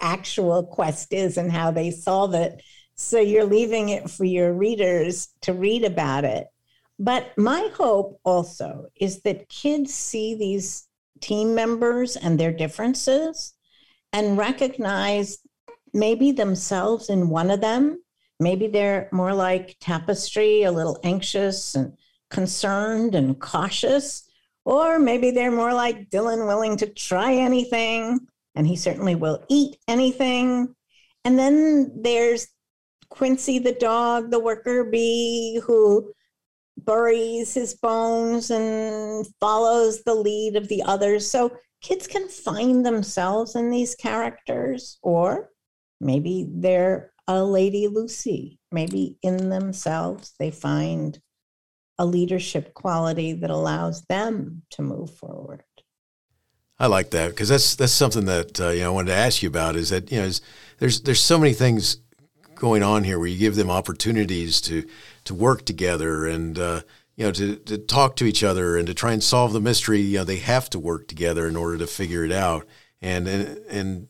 [0.00, 2.62] actual quest is and how they solve it.
[2.96, 6.46] So you're leaving it for your readers to read about it.
[6.98, 10.86] But my hope also is that kids see these
[11.20, 13.54] team members and their differences
[14.12, 15.38] and recognize
[15.92, 18.02] maybe themselves in one of them.
[18.40, 21.92] Maybe they're more like tapestry, a little anxious and
[22.30, 24.28] concerned and cautious.
[24.64, 28.20] Or maybe they're more like Dylan, willing to try anything,
[28.54, 30.74] and he certainly will eat anything.
[31.24, 32.48] And then there's
[33.08, 36.12] Quincy the dog, the worker bee, who
[36.76, 41.30] buries his bones and follows the lead of the others.
[41.30, 45.50] So kids can find themselves in these characters, or
[46.00, 48.58] maybe they're a Lady Lucy.
[48.72, 51.18] Maybe in themselves they find
[51.98, 55.62] a leadership quality that allows them to move forward.
[56.78, 59.42] I like that because that's that's something that uh, you know I wanted to ask
[59.42, 59.76] you about.
[59.76, 60.30] Is that you know
[60.78, 61.98] there's there's so many things
[62.64, 64.86] going on here where you give them opportunities to
[65.24, 66.80] to work together and uh,
[67.14, 70.00] you know to to talk to each other and to try and solve the mystery.
[70.00, 72.66] You know they have to work together in order to figure it out.
[73.02, 74.08] And and and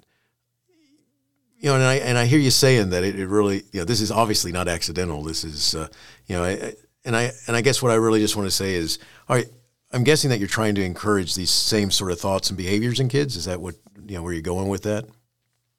[1.59, 3.85] you know, and I and I hear you saying that it, it really you know
[3.85, 5.23] this is obviously not accidental.
[5.23, 5.89] This is uh,
[6.27, 6.45] you know.
[6.45, 9.37] I, and I and I guess what I really just want to say is, all
[9.37, 9.47] right,
[9.93, 13.09] I'm guessing that you're trying to encourage these same sort of thoughts and behaviors in
[13.09, 13.37] kids.
[13.37, 13.75] Is that what
[14.07, 15.05] you know where you're going with that?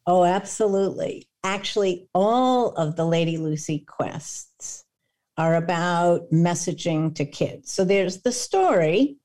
[0.07, 1.27] Oh, absolutely.
[1.43, 4.83] Actually, all of the Lady Lucy quests
[5.37, 7.71] are about messaging to kids.
[7.71, 9.17] So there's the story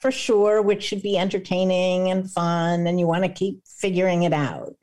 [0.00, 4.32] for sure, which should be entertaining and fun, and you want to keep figuring it
[4.32, 4.74] out.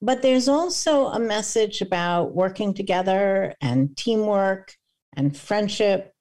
[0.00, 4.74] But there's also a message about working together and teamwork
[5.16, 6.12] and friendship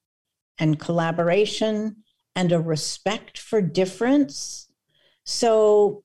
[0.58, 1.98] and collaboration
[2.36, 4.68] and a respect for difference.
[5.26, 6.03] So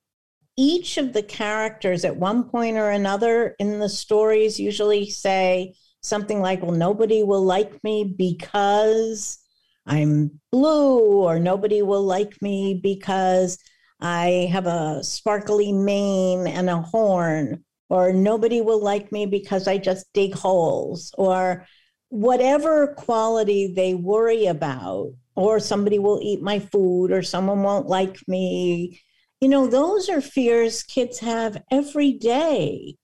[0.59, 6.41] each of the characters at one point or another in the stories usually say something
[6.41, 9.39] like, Well, nobody will like me because
[9.85, 13.57] I'm blue, or nobody will like me because
[14.01, 19.77] I have a sparkly mane and a horn, or nobody will like me because I
[19.77, 21.65] just dig holes, or
[22.09, 28.17] whatever quality they worry about, or somebody will eat my food, or someone won't like
[28.27, 28.99] me,
[29.41, 32.95] you know, those are fears kids have every day.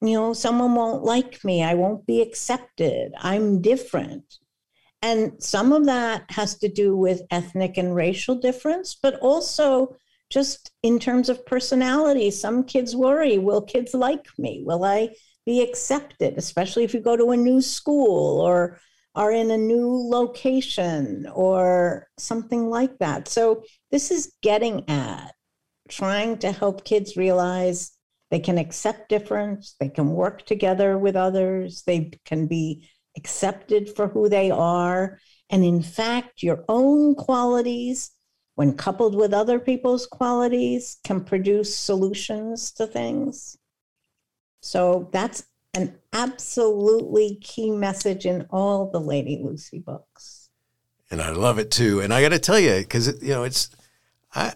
[0.00, 4.24] You know, someone won't like me, I won't be accepted, I'm different.
[5.02, 9.96] And some of that has to do with ethnic and racial difference, but also
[10.30, 12.30] just in terms of personality.
[12.30, 14.62] Some kids worry will kids like me?
[14.64, 15.10] Will I
[15.46, 18.78] be accepted, especially if you go to a new school or
[19.14, 23.26] are in a new location or something like that.
[23.28, 25.32] So, this is getting at
[25.90, 27.92] trying to help kids realize
[28.30, 34.06] they can accept difference, they can work together with others, they can be accepted for
[34.08, 35.18] who they are.
[35.50, 38.12] And in fact, your own qualities,
[38.54, 43.58] when coupled with other people's qualities, can produce solutions to things.
[44.60, 50.50] So that's an absolutely key message in all the Lady Lucy books.
[51.10, 52.00] And I love it too.
[52.00, 53.70] And I got to tell you, because you know, it's
[54.34, 54.52] I,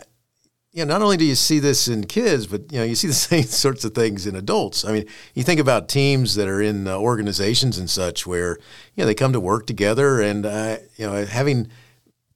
[0.74, 3.06] you know, not only do you see this in kids, but you know, you see
[3.06, 4.84] the same sorts of things in adults.
[4.84, 8.58] I mean, you think about teams that are in uh, organizations and such, where
[8.94, 11.68] you know they come to work together, and uh, you know, having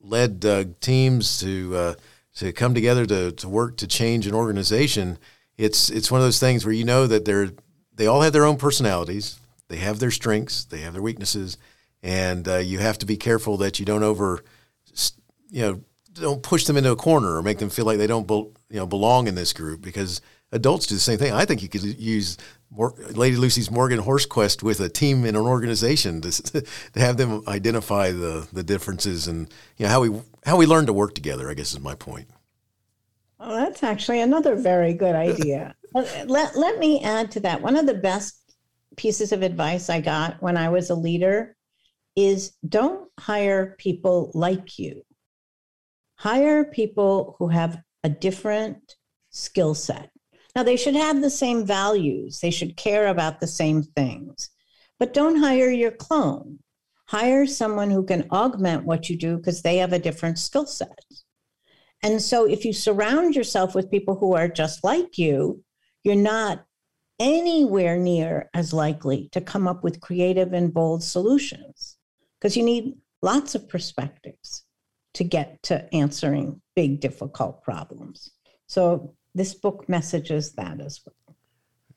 [0.01, 1.95] led uh, teams to uh,
[2.37, 5.19] to come together to to work to change an organization,
[5.57, 7.51] it's it's one of those things where you know that they're
[7.93, 9.41] they all have their own personalities.
[9.67, 10.65] They have their strengths.
[10.65, 11.59] They have their weaknesses,
[12.05, 14.45] and uh, you have to be careful that you don't over,
[15.51, 15.81] you know,
[16.13, 18.79] don't push them into a corner or make them feel like they don't, be, you
[18.79, 20.21] know, belong in this group because
[20.53, 21.33] adults do the same thing.
[21.33, 22.37] I think you could use
[22.77, 26.31] Lady Lucy's Morgan Horse Quest with a team in an organization to,
[26.93, 30.87] to have them identify the the differences and you know how we how we learn
[30.87, 31.51] to work together.
[31.51, 32.29] I guess is my point.
[33.39, 35.75] Well, that's actually another very good idea.
[35.95, 37.63] let, let me add to that.
[37.63, 38.55] One of the best
[38.97, 41.57] pieces of advice I got when I was a leader
[42.17, 45.05] is don't hire people like you.
[46.19, 48.97] Hire people who have a different
[49.31, 50.11] skill set.
[50.57, 54.51] Now, they should have the same values, they should care about the same things,
[54.99, 56.59] but don't hire your clone.
[57.07, 61.05] Hire someone who can augment what you do because they have a different skill set.
[62.03, 65.63] And so, if you surround yourself with people who are just like you,
[66.03, 66.65] you're not
[67.21, 71.97] anywhere near as likely to come up with creative and bold solutions
[72.39, 74.65] because you need lots of perspectives
[75.19, 78.31] to get to answering big, difficult problems.
[78.69, 81.37] So, this book messages that as well.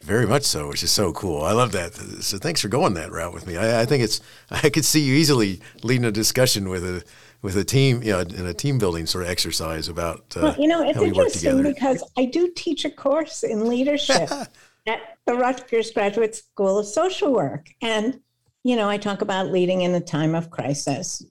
[0.02, 1.44] Very much so, which is so cool.
[1.44, 1.94] I love that.
[2.24, 3.58] So thanks for going that route with me.
[3.58, 4.20] I, I, think it's
[4.52, 7.04] I could see you easily leading a discussion with a
[7.44, 10.36] with a team, you know, in a team building sort of exercise about.
[10.36, 14.30] Uh, well, you know, it's interesting because I do teach a course in leadership
[14.88, 18.20] at the Rutgers Graduate School of Social Work, and
[18.64, 21.24] you know, I talk about leading in a time of crisis,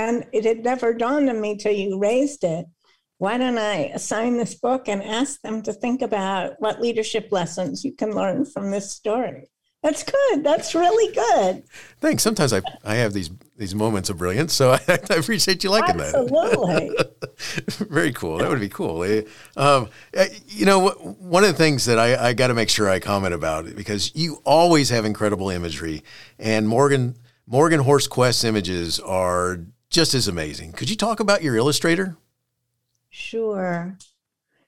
[0.00, 2.64] and it had never dawned on me till you raised it.
[3.18, 7.84] Why don't I assign this book and ask them to think about what leadership lessons
[7.84, 9.50] you can learn from this story?
[9.82, 10.42] That's good.
[10.42, 11.64] That's really good.
[12.00, 12.22] Thanks.
[12.22, 16.00] Sometimes I, I have these these moments of brilliance, so I, I appreciate you liking
[16.00, 16.88] Absolutely.
[16.96, 17.14] that.
[17.22, 17.86] Absolutely.
[17.94, 18.38] Very cool.
[18.38, 19.04] That would be cool.
[19.04, 19.22] Eh,
[19.56, 22.88] um, eh, you know, one of the things that I, I got to make sure
[22.88, 26.04] I comment about because you always have incredible imagery,
[26.38, 30.72] and Morgan Morgan Horse Quest images are just as amazing.
[30.72, 32.16] Could you talk about your illustrator?
[33.10, 33.98] Sure.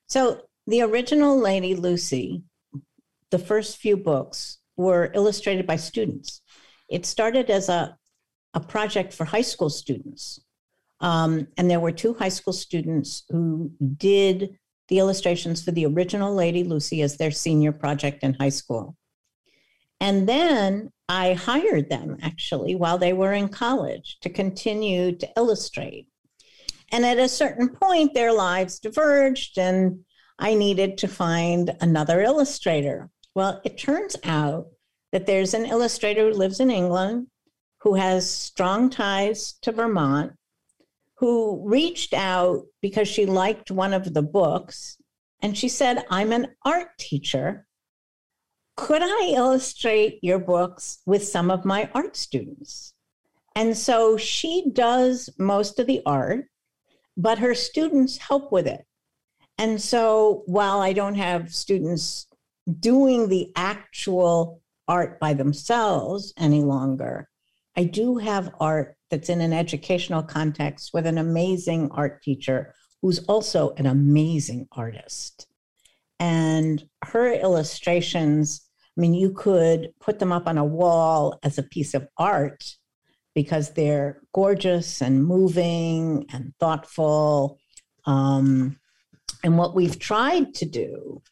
[0.08, 2.42] So the original Lady Lucy,
[3.30, 6.42] the first few books were illustrated by students.
[6.88, 7.96] It started as a,
[8.54, 10.40] a project for high school students.
[11.00, 14.58] Um, and there were two high school students who did
[14.88, 18.96] the illustrations for the original Lady Lucy as their senior project in high school.
[20.03, 26.09] And then I hired them actually while they were in college to continue to illustrate.
[26.91, 30.01] And at a certain point, their lives diverged, and
[30.41, 33.11] I needed to find another illustrator.
[33.37, 34.67] Well, it turns out
[35.12, 37.29] that there's an illustrator who lives in England
[37.83, 40.33] who has strong ties to Vermont,
[41.19, 44.97] who reached out because she liked one of the books.
[45.43, 47.67] And she said, I'm an art teacher.
[48.83, 52.95] Could I illustrate your books with some of my art students?
[53.55, 56.47] And so she does most of the art,
[57.16, 58.85] but her students help with it.
[59.57, 62.27] And so while I don't have students
[62.81, 67.29] doing the actual art by themselves any longer.
[67.77, 73.21] I do have art that's in an educational context with an amazing art teacher who's
[73.27, 75.46] also an amazing artist.
[76.19, 78.63] And her illustrations,
[78.97, 82.77] I mean, you could put them up on a wall as a piece of art
[83.35, 87.59] because they're gorgeous and moving and thoughtful.
[88.05, 88.79] Um,
[89.43, 91.23] and what we've tried to do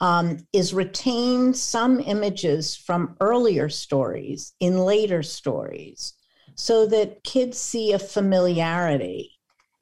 [0.00, 6.14] um, is retain some images from earlier stories in later stories
[6.54, 9.32] so that kids see a familiarity.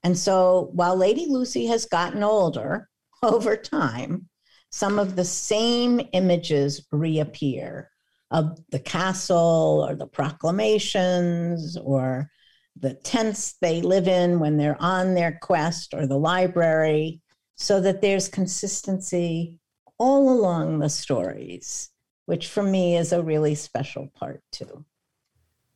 [0.02, 2.88] And so while Lady Lucy has gotten older,
[3.22, 4.28] over time,
[4.70, 7.90] some of the same images reappear
[8.30, 12.30] of the castle or the proclamations or
[12.78, 17.20] the tents they live in when they're on their quest or the library,
[17.56, 19.58] so that there's consistency
[19.98, 21.90] all along the stories,
[22.26, 24.84] which for me is a really special part too.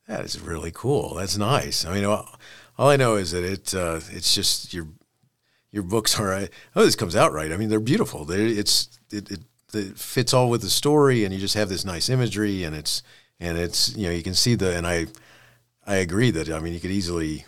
[0.07, 1.15] That is really cool.
[1.15, 1.85] That's nice.
[1.85, 2.39] I mean, all,
[2.79, 4.89] all I know is that it uh, it's just your
[5.73, 6.49] your books are.
[6.77, 7.51] Oh, this comes out right.
[7.51, 8.25] I mean, they're beautiful.
[8.25, 9.41] They're, it's it, it,
[9.75, 13.03] it fits all with the story, and you just have this nice imagery, and it's
[13.41, 15.07] and it's you know you can see the and I
[15.87, 17.47] I agree that I mean you could easily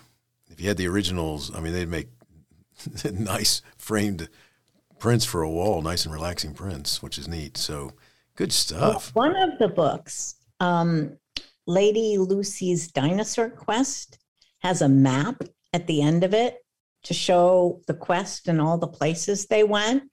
[0.50, 1.54] if you had the originals.
[1.54, 2.08] I mean, they'd make
[3.12, 4.28] nice framed
[4.98, 7.56] prints for a wall, nice and relaxing prints, which is neat.
[7.56, 7.92] So
[8.36, 9.12] good stuff.
[9.14, 11.18] Well, one of the books, um,
[11.66, 14.18] Lady Lucy's Dinosaur Quest,
[14.60, 16.63] has a map at the end of it
[17.04, 20.04] to show the quest and all the places they went.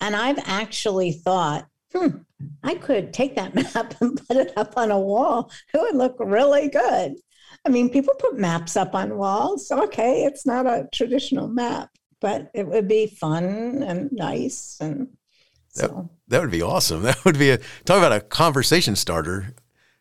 [0.00, 2.08] And I've actually thought, hmm,
[2.62, 5.50] I could take that map and put it up on a wall.
[5.72, 7.16] It would look really good.
[7.66, 9.70] I mean, people put maps up on walls.
[9.70, 11.90] Okay, it's not a traditional map,
[12.20, 14.78] but it would be fun and nice.
[14.80, 15.08] And
[15.68, 15.86] so.
[15.86, 17.02] that, that would be awesome.
[17.08, 19.54] That would be a talk about a conversation starter.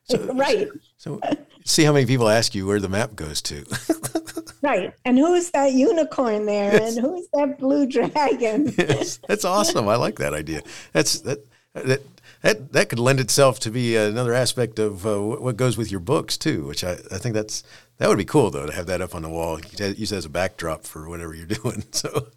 [0.09, 0.67] So, right.
[0.97, 1.19] So,
[1.65, 3.65] see how many people ask you where the map goes to.
[4.61, 4.93] right.
[5.05, 6.73] And who's that unicorn there?
[6.73, 6.97] Yes.
[6.97, 8.73] And who's that blue dragon?
[8.77, 9.19] yes.
[9.27, 9.87] That's awesome.
[9.87, 10.61] I like that idea.
[10.93, 11.39] That's that
[11.73, 12.01] that
[12.41, 15.99] that that could lend itself to be another aspect of uh, what goes with your
[15.99, 17.63] books too, which I, I think that's
[17.97, 20.29] that would be cool though to have that up on the wall, use as a
[20.29, 21.83] backdrop for whatever you're doing.
[21.91, 22.27] So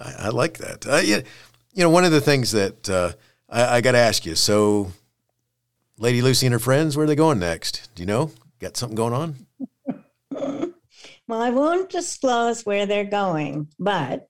[0.00, 0.86] I, I like that.
[0.86, 1.20] Uh, yeah,
[1.72, 3.12] you know, one of the things that uh,
[3.48, 4.34] I, I got to ask you.
[4.34, 4.92] So,
[6.00, 7.90] Lady Lucy and her friends, where are they going next?
[7.94, 8.32] Do you know?
[8.58, 9.46] Got something going on?
[11.28, 14.26] well, I won't disclose where they're going, but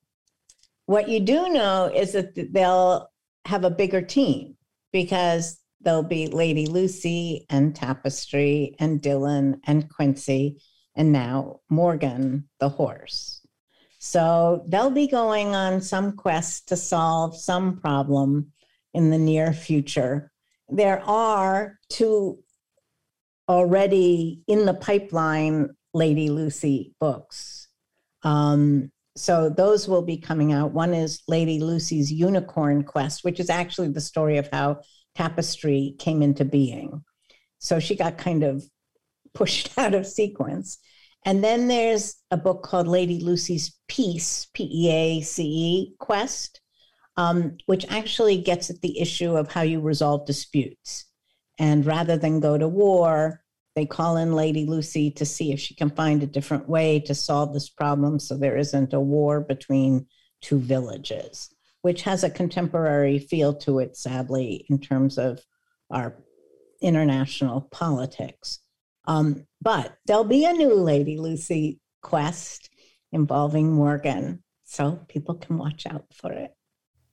[0.87, 3.09] what you do know is that they'll
[3.45, 4.57] have a bigger team
[4.93, 10.61] because there'll be Lady Lucy and Tapestry and Dylan and Quincy
[10.97, 13.47] and now Morgan the horse.
[14.01, 18.51] So they'll be going on some quest to solve some problem
[18.93, 20.30] in the near future.
[20.73, 22.39] There are two
[23.49, 27.69] already in the pipeline Lady Lucy books.
[28.23, 30.73] Um, so those will be coming out.
[30.73, 34.81] One is Lady Lucy's Unicorn Quest, which is actually the story of how
[35.17, 37.03] Tapestry came into being.
[37.59, 38.65] So she got kind of
[39.35, 40.79] pushed out of sequence.
[41.25, 46.60] And then there's a book called Lady Lucy's Peace, P E A C E Quest,
[47.21, 51.05] um, which actually gets at the issue of how you resolve disputes.
[51.59, 53.43] And rather than go to war,
[53.77, 57.15] they call in Lady Lucy to see if she can find a different way to
[57.15, 60.07] solve this problem so there isn't a war between
[60.41, 65.45] two villages, which has a contemporary feel to it, sadly, in terms of
[65.91, 66.17] our
[66.81, 68.61] international politics.
[69.05, 72.71] Um, but there'll be a new Lady Lucy quest
[73.13, 76.55] involving Morgan, so people can watch out for it.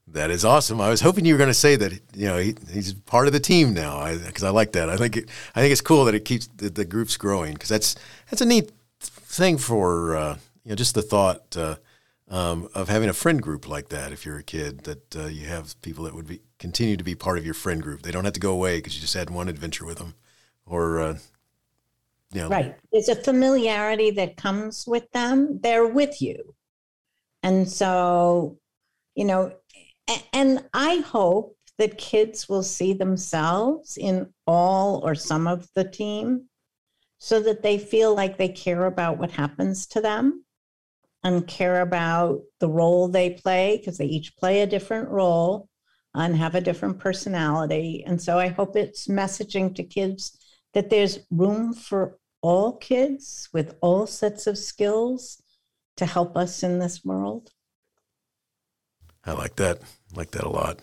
[0.10, 0.80] That is awesome.
[0.80, 3.34] I was hoping you were going to say that you know he, he's part of
[3.34, 4.89] the team now because I, I, like that.
[4.89, 7.68] I think it, I think it's cool that it keeps the, the groups growing because
[7.70, 7.95] that's
[8.30, 11.76] that's a neat thing for uh, you know just the thought uh,
[12.30, 14.14] um, of having a friend group like that.
[14.14, 17.16] If you're a kid, that uh, you have people that would be continue to be
[17.16, 18.01] part of your friend group.
[18.01, 20.16] They don't have to go away because you just had one adventure with them,
[20.66, 21.18] or uh,
[22.32, 22.47] you know.
[22.47, 22.76] right.
[22.93, 25.60] There's a familiarity that comes with them.
[25.62, 26.55] They're with you,
[27.43, 28.58] and so
[29.16, 29.51] you know
[30.34, 36.49] and I hope that kids will see themselves in all or some of the team
[37.20, 40.43] so that they feel like they care about what happens to them
[41.24, 45.68] and care about the role they play because they each play a different role
[46.14, 48.03] and have a different personality.
[48.05, 50.38] And so I hope it's messaging to kids
[50.74, 55.41] that there's room for all kids with all sets of skills
[55.97, 57.51] to help us in this world.
[59.26, 59.82] I like that.
[60.16, 60.80] Like that a lot.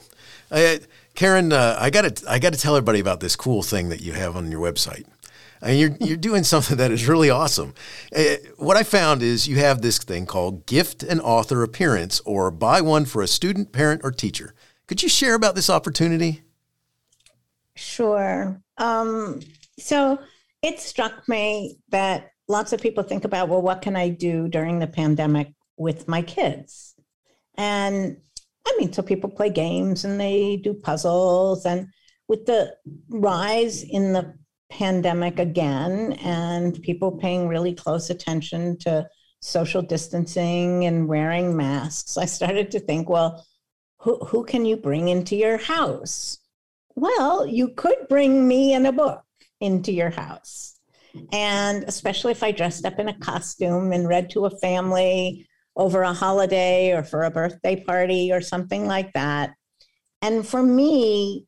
[0.51, 0.81] I,
[1.15, 4.01] Karen, uh, I got to I got to tell everybody about this cool thing that
[4.01, 5.07] you have on your website.
[5.63, 7.75] I mean, you're you're doing something that is really awesome.
[8.15, 12.51] Uh, what I found is you have this thing called gift an author appearance, or
[12.51, 14.55] buy one for a student, parent, or teacher.
[14.87, 16.43] Could you share about this opportunity?
[17.75, 18.61] Sure.
[18.79, 19.41] Um,
[19.79, 20.19] so
[20.63, 24.79] it struck me that lots of people think about, well, what can I do during
[24.79, 26.95] the pandemic with my kids?
[27.57, 28.19] And
[28.67, 31.67] I mean, so people play games and they do puzzles.
[31.67, 31.89] And
[32.29, 32.75] with the
[33.11, 34.35] rise in the
[34.71, 39.07] pandemic again and people paying really close attention to
[39.41, 43.47] social distancing and wearing masks, I started to think, well,
[43.99, 46.39] who, who can you bring into your house?
[46.95, 49.23] Well, you could bring me and a book
[49.61, 50.79] into your house.
[51.33, 55.47] And especially if I dressed up in a costume and read to a family
[55.77, 59.55] over a holiday or for a birthday party or something like that.
[60.23, 61.47] And for me,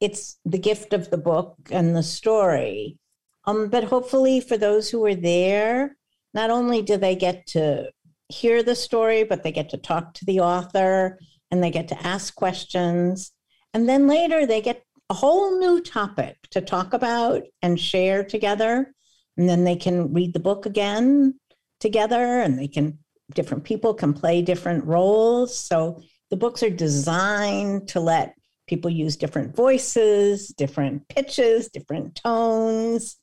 [0.00, 2.98] it's the gift of the book and the story.
[3.44, 5.96] Um, but hopefully, for those who are there,
[6.34, 7.90] not only do they get to
[8.28, 11.18] hear the story, but they get to talk to the author
[11.50, 13.32] and they get to ask questions.
[13.74, 18.94] And then later, they get a whole new topic to talk about and share together.
[19.36, 21.38] And then they can read the book again
[21.80, 22.98] together and they can,
[23.34, 25.56] different people can play different roles.
[25.56, 28.34] So the books are designed to let
[28.66, 33.16] people use different voices, different pitches, different tones.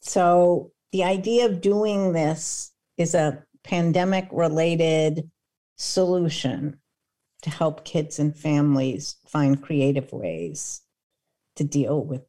[0.00, 5.30] So the idea of doing this is a pandemic related
[5.76, 6.78] solution
[7.42, 10.80] to help kids and families find creative ways
[11.56, 12.22] to deal with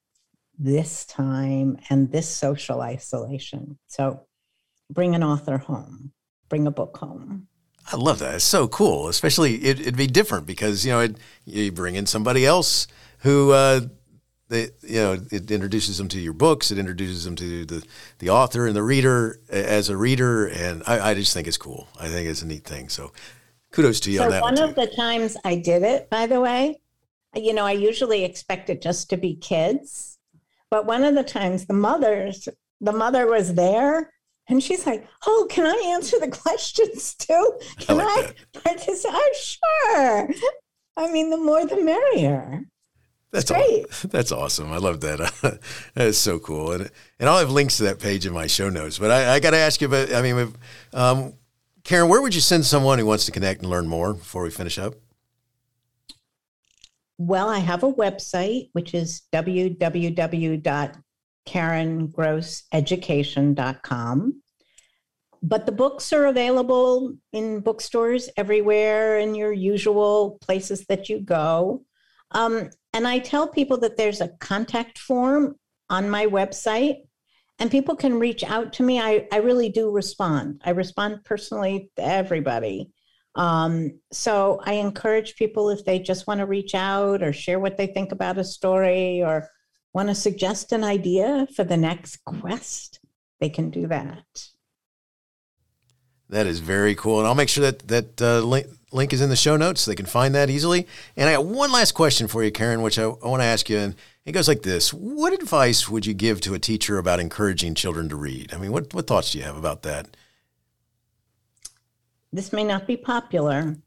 [0.57, 3.77] this time and this social isolation.
[3.87, 4.21] So
[4.89, 6.11] bring an author home,
[6.49, 7.47] bring a book home.
[7.91, 8.35] I love that.
[8.35, 9.07] It's so cool.
[9.07, 12.87] Especially it, would be different because you know it, you bring in somebody else
[13.19, 13.81] who uh,
[14.49, 16.71] they you know it introduces them to your books.
[16.71, 17.85] It introduces them to the
[18.19, 21.87] the author and the reader as a reader, and I, I just think it's cool.
[21.99, 22.89] I think it's a neat thing.
[22.89, 23.11] So
[23.71, 24.41] kudos to you so on that.
[24.41, 26.81] One, one of the times I did it, by the way,
[27.35, 30.17] you know, I usually expect it just to be kids,
[30.71, 32.49] but one of the times the mothers,
[32.81, 34.11] the mother was there
[34.47, 37.59] and she's like, "Oh, can I answer the questions too?
[37.79, 40.29] Can I, like I participate?" Oh, sure.
[40.97, 42.65] I mean, the more the merrier.
[43.31, 43.85] That's great.
[43.85, 44.71] All, that's awesome.
[44.71, 45.19] I love that.
[45.93, 46.89] that is so cool, and
[47.19, 48.97] and I'll have links to that page in my show notes.
[48.97, 50.13] But I, I got to ask you about.
[50.13, 50.53] I mean,
[50.93, 51.33] um,
[51.83, 54.51] Karen, where would you send someone who wants to connect and learn more before we
[54.51, 54.95] finish up?
[57.17, 61.03] Well, I have a website which is www
[61.47, 64.41] karengrosseducation.com.
[65.41, 71.85] But the books are available in bookstores everywhere in your usual places that you go.
[72.31, 75.55] Um, and I tell people that there's a contact form
[75.89, 76.97] on my website
[77.59, 78.99] and people can reach out to me.
[78.99, 80.61] I, I really do respond.
[80.65, 82.89] I respond personally to everybody.
[83.35, 87.77] Um, so I encourage people if they just want to reach out or share what
[87.77, 89.49] they think about a story or
[89.95, 92.99] want to suggest an idea for the next quest,
[93.39, 94.49] they can do that.
[96.27, 97.19] That is very cool.
[97.19, 99.91] And I'll make sure that that uh, link, link is in the show notes so
[99.91, 100.85] they can find that easily.
[101.15, 103.69] And I got one last question for you, Karen, which I, I want to ask
[103.69, 103.77] you.
[103.77, 107.73] And it goes like this What advice would you give to a teacher about encouraging
[107.73, 108.53] children to read?
[108.53, 110.17] I mean, what, what thoughts do you have about that?
[112.33, 113.77] This may not be popular,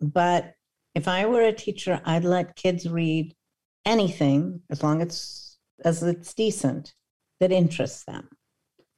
[0.00, 0.56] but
[0.96, 3.36] if I were a teacher, I'd let kids read
[3.84, 6.94] anything as long as as it's decent
[7.40, 8.28] that interests them.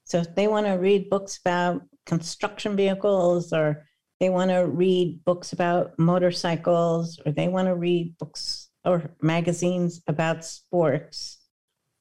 [0.05, 3.87] So if they want to read books about construction vehicles or
[4.21, 10.03] they want to read books about motorcycles or they want to read books or magazines
[10.09, 11.39] about sports,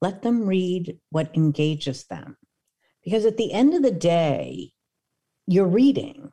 [0.00, 2.36] let them read what engages them.
[3.04, 4.72] Because at the end of the day,
[5.46, 6.30] you're reading.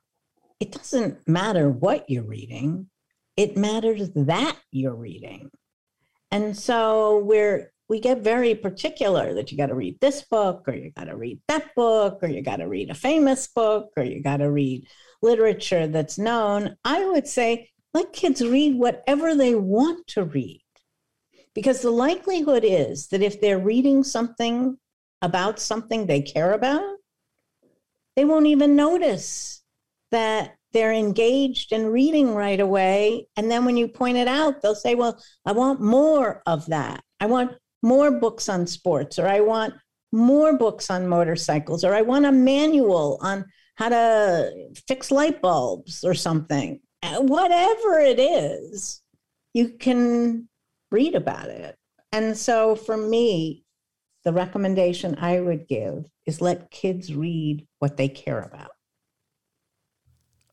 [0.60, 2.89] It doesn't matter what you're reading,
[3.38, 5.50] it matters that you're reading.
[6.32, 10.75] And so we're we get very particular that you got to read this book or
[10.75, 14.03] you got to read that book or you got to read a famous book or
[14.03, 14.86] you got to read
[15.23, 16.75] literature that's known.
[16.86, 20.63] I would say let kids read whatever they want to read.
[21.55, 24.77] Because the likelihood is that if they're reading something
[25.23, 26.97] about something they care about,
[28.15, 29.63] they won't even notice
[30.11, 33.28] that they're engaged in reading right away.
[33.36, 37.03] And then when you point it out, they'll say, Well, I want more of that.
[37.20, 39.74] I want more books on sports, or I want
[40.11, 43.45] more books on motorcycles, or I want a manual on
[43.76, 44.51] how to
[44.88, 46.80] fix light bulbs or something.
[47.01, 49.01] Uh, whatever it is,
[49.53, 50.49] you can
[50.91, 51.76] read about it.
[52.11, 53.63] And so for me,
[54.26, 58.72] the recommendation I would give is let kids read what they care about.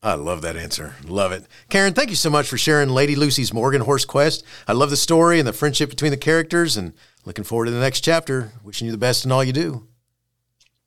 [0.07, 0.95] I love that answer.
[1.05, 1.45] Love it.
[1.69, 4.41] Karen, thank you so much for sharing Lady Lucy's Morgan Horse Quest.
[4.65, 6.93] I love the story and the friendship between the characters and
[7.25, 8.53] looking forward to the next chapter.
[8.63, 9.85] Wishing you the best in all you do.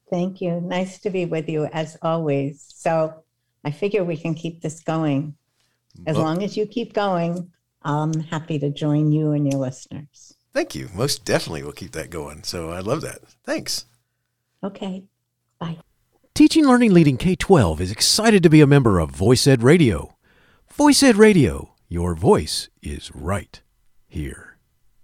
[0.09, 0.63] Thank you.
[0.63, 2.65] Nice to be with you as always.
[2.75, 3.23] So
[3.63, 5.35] I figure we can keep this going.
[6.07, 7.53] As well, long as you keep going,
[7.83, 10.35] I'm happy to join you and your listeners.
[10.55, 10.89] Thank you.
[10.95, 12.43] Most definitely we'll keep that going.
[12.43, 13.19] So I love that.
[13.45, 13.85] Thanks.
[14.65, 15.05] Okay.
[15.59, 15.77] Bye.
[16.41, 20.17] Teaching Learning Leading K 12 is excited to be a member of Voice Ed Radio.
[20.73, 23.61] Voice Ed Radio, Your voice is right
[24.09, 24.57] here.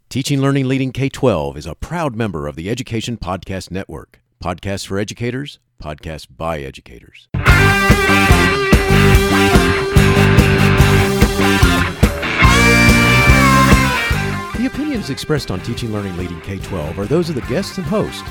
[0.08, 4.22] Teaching Learning Leading K 12 is a proud member of the Education Podcast Network.
[4.42, 7.28] Podcasts for educators, podcasts by educators.
[14.54, 17.86] The opinions expressed on Teaching Learning Leading K 12 are those of the guests and
[17.86, 18.24] host.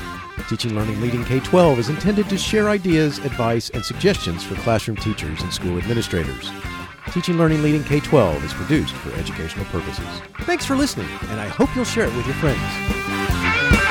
[0.48, 4.96] Teaching Learning Leading K 12 is intended to share ideas, advice, and suggestions for classroom
[4.96, 6.50] teachers and school administrators.
[7.10, 10.06] Teaching Learning Leading K 12 is produced for educational purposes.
[10.42, 13.85] Thanks for listening, and I hope you'll share it with your friends.